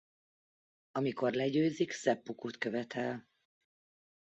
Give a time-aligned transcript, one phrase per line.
[0.91, 3.27] Amikor legyőzik szeppukut követ el.